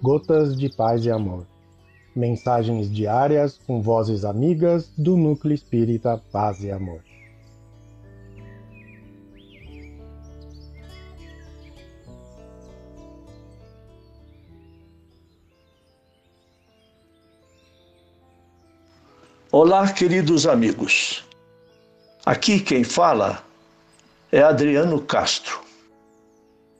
[0.00, 1.44] Gotas de Paz e Amor.
[2.14, 7.00] Mensagens diárias com vozes amigas do Núcleo Espírita Paz e Amor.
[19.50, 21.24] Olá, queridos amigos.
[22.24, 23.42] Aqui quem fala
[24.30, 25.60] é Adriano Castro.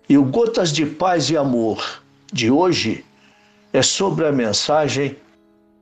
[0.09, 2.01] E o Gotas de Paz e Amor
[2.33, 3.05] de hoje
[3.73, 5.17] é sobre a mensagem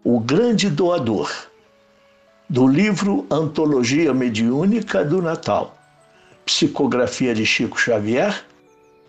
[0.03, 1.31] O Grande Doador,
[2.49, 5.77] do livro Antologia Mediúnica do Natal,
[6.45, 8.45] psicografia de Chico Xavier,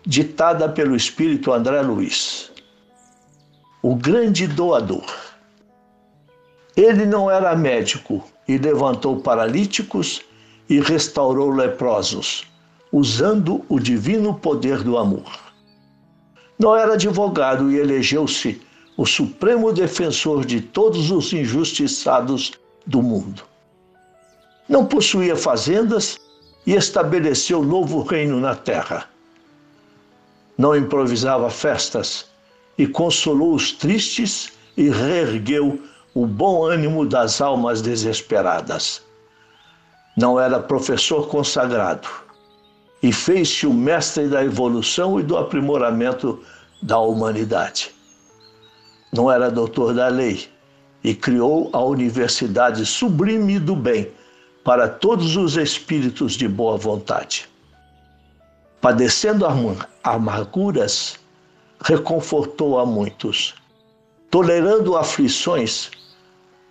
[0.06, 2.52] ditada pelo espírito André Luiz.
[3.82, 5.06] O Grande Doador.
[6.76, 10.22] Ele não era médico e levantou paralíticos
[10.68, 12.44] e restaurou leprosos,
[12.92, 15.48] usando o divino poder do amor.
[16.58, 18.67] Não era advogado e elegeu-se
[18.98, 22.50] o supremo defensor de todos os injustiçados
[22.84, 23.44] do mundo.
[24.68, 26.18] Não possuía fazendas
[26.66, 29.08] e estabeleceu novo reino na terra.
[30.58, 32.26] Não improvisava festas
[32.76, 35.80] e consolou os tristes e reergueu
[36.12, 39.00] o bom ânimo das almas desesperadas.
[40.16, 42.08] Não era professor consagrado
[43.00, 46.42] e fez-se o mestre da evolução e do aprimoramento
[46.82, 47.96] da humanidade.
[49.12, 50.48] Não era doutor da lei
[51.02, 54.10] e criou a Universidade Sublime do Bem
[54.64, 57.48] para todos os espíritos de boa vontade.
[58.80, 59.46] Padecendo
[60.04, 61.18] amarguras,
[61.82, 63.54] reconfortou a muitos.
[64.30, 65.90] Tolerando aflições,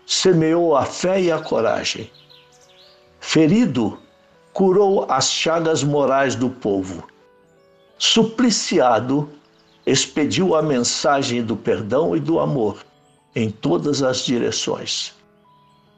[0.06, 2.10] semeou a fé e a coragem.
[3.20, 4.00] Ferido,
[4.54, 7.08] curou as chagas morais do povo.
[7.98, 9.30] Supliciado,
[9.88, 12.86] expediu a mensagem do perdão e do amor
[13.34, 15.14] em todas as direções.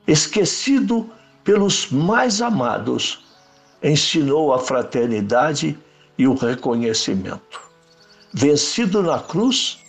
[0.07, 1.09] Esquecido
[1.43, 3.25] pelos mais amados,
[3.81, 5.77] ensinou a fraternidade
[6.19, 7.59] e o reconhecimento.
[8.31, 9.79] Vencido na cruz,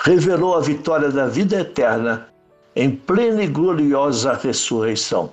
[0.00, 2.28] revelou a vitória da vida eterna
[2.74, 5.30] em plena e gloriosa ressurreição,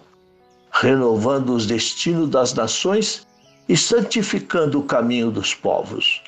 [0.73, 3.25] renovando os destinos das nações
[3.69, 6.21] e santificando o caminho dos povos.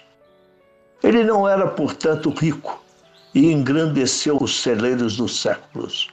[1.04, 2.82] Ele não era, portanto, rico
[3.34, 6.10] e engrandeceu os celeiros dos séculos.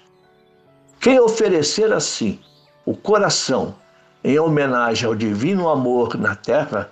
[1.00, 2.40] Quem oferecer assim
[2.84, 3.74] o coração
[4.24, 6.90] em homenagem ao divino amor na terra,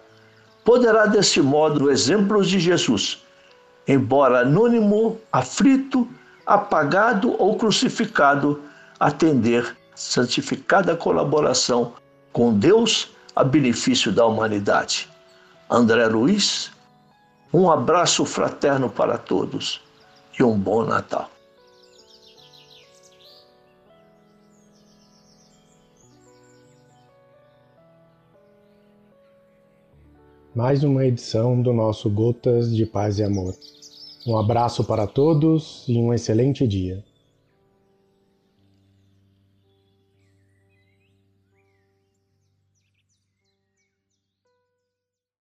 [0.64, 3.22] poderá desse modo, no exemplo de Jesus,
[3.86, 6.08] embora anônimo, aflito,
[6.44, 8.62] apagado ou crucificado,
[8.98, 11.94] atender santificada colaboração
[12.32, 15.08] com Deus a benefício da humanidade.
[15.70, 16.70] André Luiz,
[17.56, 19.80] um abraço fraterno para todos
[20.38, 21.30] e um bom Natal.
[30.54, 33.54] Mais uma edição do nosso Gotas de Paz e Amor.
[34.26, 37.02] Um abraço para todos e um excelente dia.